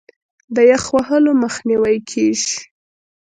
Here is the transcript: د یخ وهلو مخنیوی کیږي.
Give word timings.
د 0.55 0.57
یخ 0.71 0.83
وهلو 0.95 1.31
مخنیوی 1.43 1.97
کیږي. 2.11 2.57